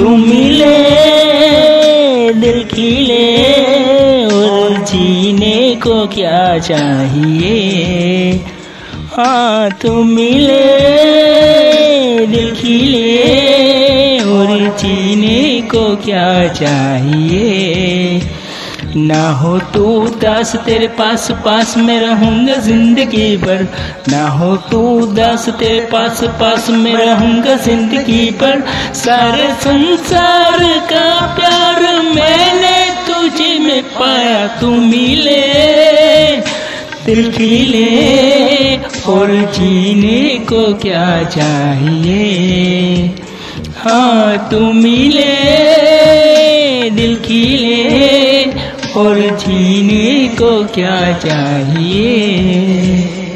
तुम 0.00 0.20
मिले, 0.20 0.76
दिल 2.32 2.64
खिले 2.64 3.24
और 4.24 4.76
जीने 4.84 5.74
को 5.74 6.06
क्या 6.06 6.58
चाहिए? 6.58 8.32
हाँ 9.12 9.70
तुम 9.70 10.08
मिले, 10.08 10.58
दिल 12.26 12.54
खिले 12.54 13.18
और 14.20 14.76
जीने 14.78 15.60
को 15.60 15.96
क्या 15.96 16.48
चाहिए? 16.48 18.20
ना 18.96 19.28
हो 19.30 19.58
तू 19.74 20.08
दास, 20.18 20.54
तेरे 20.56 20.86
पास 20.88 21.30
पास 21.44 21.76
में 21.76 22.00
रहूँगा 22.00 22.54
ज़िंदगी 22.54 23.36
भर। 23.36 23.62
ना 24.08 24.26
हो 24.28 24.56
तू 24.70 24.80
दास, 25.06 25.48
तेरे 25.48 25.80
पास 25.92 26.22
पास 26.40 26.70
में 26.70 26.94
रहूँगा 26.94 27.54
ज़िंदगी 27.56 28.30
भर। 28.30 28.62
सारे 28.94 29.52
संसार 29.54 30.58
का 30.92 31.36
प्यार 31.36 31.82
मैंने 32.04 32.78
तुझे 33.06 33.58
में 33.58 33.82
पाया, 33.82 34.46
तू 34.60 34.70
मिले, 34.70 35.40
दिल 37.06 37.30
खिले। 37.32 37.86
और 39.12 39.30
जीने 39.54 40.38
को 40.44 40.62
क्या 40.74 41.22
चाहिए? 41.24 43.06
हाँ 43.78 44.48
तू 44.50 44.72
मिले, 44.72 45.34
दिल 46.90 47.16
खिले। 47.16 48.68
और 48.96 49.36
जीने 49.36 50.28
को 50.28 50.64
क्या 50.64 51.18
चाहिए? 51.18 53.29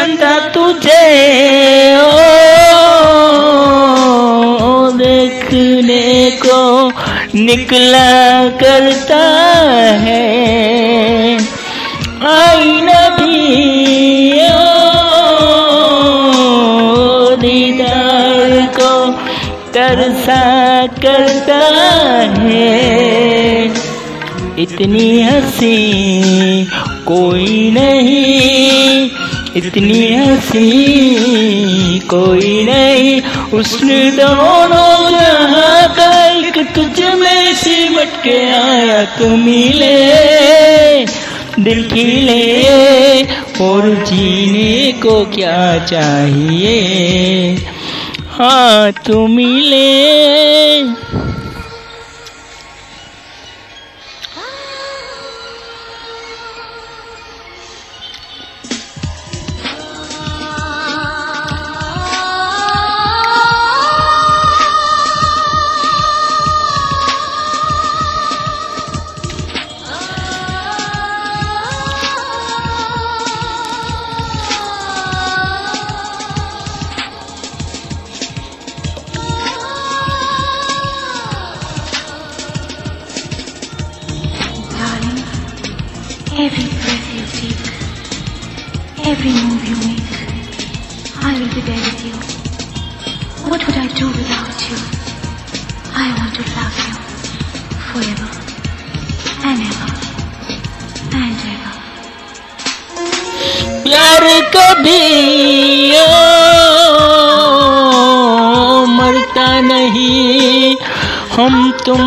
चंदा 0.00 0.48
तुझे, 0.48 1.06
ओ, 1.96 2.10
देखने 4.90 6.30
को 6.30 6.88
निकला 7.34 8.48
करता 8.48 9.26
है। 9.92 10.22
आईना 12.26 13.08
भी, 13.08 13.52
ओ, 14.32 14.56
दीदार 17.36 18.68
को 18.80 19.12
तरसा 19.74 20.86
करता 20.86 21.68
है। 22.38 23.64
इतनी 24.58 25.22
हँसी 25.22 25.90
कोई 27.06 27.70
नहीं 27.70 29.10
इतनी 29.56 30.14
हसी 30.14 30.78
कोई 31.98 32.64
नहीं। 32.64 33.22
उसने 33.58 34.10
दोनों 34.10 35.10
का 35.88 36.26
एक 36.26 36.74
तुझ 36.74 37.00
में 37.00 37.54
सिमट 37.54 38.22
के 38.22 38.52
आया 38.52 39.04
तू 39.04 39.36
मिले। 39.36 40.00
दिल 41.62 41.88
खिले 41.88 43.22
और 43.64 44.04
जीने 44.08 44.92
को 44.92 45.24
क्या 45.24 45.78
चाहिए? 45.78 47.54
हाँ 48.30 48.92
तू 48.92 49.26
मिले। 49.26 50.69
every 86.45 86.67
breath 86.81 87.07
you 87.15 87.23
take, 87.39 87.65
every 89.11 89.33
move 89.43 89.63
you 89.69 89.77
make, 89.87 90.11
I 91.23 91.31
will 91.39 91.51
be 91.55 91.61
there 91.61 91.83
with 91.87 92.01
you. 92.07 92.15
What 93.49 93.61
would 93.65 93.77
I 93.77 93.87
do 93.99 94.07
without 94.07 94.59
you? 94.69 94.77
I 95.93 96.07
want 96.17 96.33
to 96.37 96.43
love 96.57 96.75
you 96.85 96.93
forever 97.87 98.29
and 99.49 99.59
ever 99.69 99.91
and 101.21 101.37
ever. 101.53 101.73
प्यार 103.85 104.23
कभी 104.55 105.03
ओ, 105.95 106.01
मरता 108.97 109.49
नहीं 109.61 110.75
हम 111.35 111.53
तुम 111.85 112.01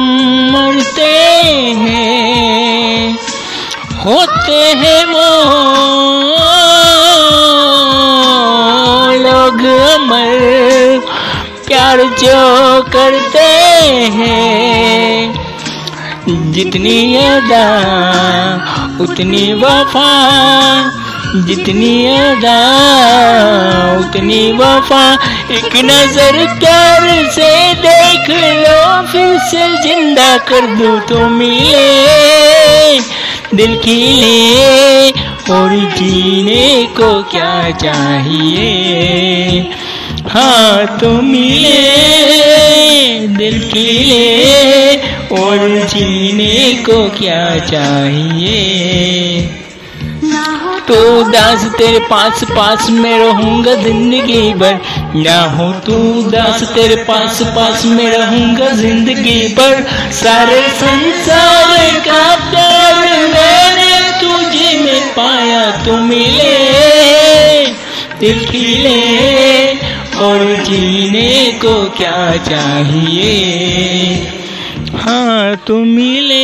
प्यार 11.93 12.07
जो 12.07 12.83
करते 12.83 13.39
हैं। 14.13 15.33
जितनी 16.51 17.15
अदा, 17.15 17.65
उतनी 19.01 19.53
वफा। 19.53 20.11
जितनी 21.35 22.05
अदा, 22.05 22.59
उतनी 23.99 24.51
वफा। 24.51 25.17
एक 25.51 25.75
नज़र 25.75 26.59
प्यार 26.59 27.31
से 27.31 27.73
देख 27.73 28.29
लो, 28.29 29.07
फिर 29.07 29.39
से 29.39 29.83
ज़िंदा 29.83 30.37
कर 30.37 30.61
दो 30.61 30.99
तो 30.99 31.29
मिले 31.29 32.99
दिल 33.57 33.77
खिले 33.77 35.09
और 35.53 35.97
जीने 35.97 36.85
को 36.85 37.23
क्या 37.23 37.71
चाहिए? 37.71 39.71
हाँ 40.33 40.97
तो 40.99 41.09
मिले, 41.21 41.81
दिल 43.37 43.59
खिले 43.69 44.95
और 45.33 45.67
जीने 45.87 46.73
को 46.83 46.97
क्या 47.17 47.43
चाहिए? 47.65 48.61
तो 50.87 50.95
दास 51.23 51.65
तेरे 51.77 51.99
पास 51.99 52.43
पास 52.49 52.89
में 52.89 53.17
रहूँगा 53.19 53.75
ज़िंदगी 53.75 54.53
भर। 54.53 54.79
ना 55.15 55.39
हो 55.49 55.71
तू 55.85 55.97
दास 56.31 56.63
तेरे 56.73 56.95
पास 57.03 57.41
पास 57.55 57.85
में 57.85 58.09
रहूँगा 58.09 58.69
ज़िंदगी 58.71 59.39
भर। 59.55 59.85
सारे 60.13 60.61
संसार 60.79 61.99
का 62.07 62.23
प्यार 62.49 62.95
मैंने 63.29 63.93
तुझे 64.19 64.77
में 64.79 65.01
पाया, 65.13 65.63
तू 65.85 65.97
मिले, 66.03 66.53
दिल 68.19 68.45
खिले 68.45 69.52
जीने 70.73 71.59
को 71.61 71.73
क्या 71.89 72.37
चाहिए? 72.37 73.33
हाँ 74.95 75.55
तुम 75.67 75.87
मिले। 75.87 76.41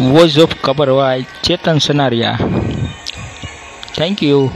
वॉज़ 0.00 0.38
ऑफ़ 0.40 0.54
कबर 0.64 0.88
Y 0.88 1.24
Chetan 1.44 1.78
Sanariya. 1.78 2.36
Thank 4.00 4.22
you 4.22 4.50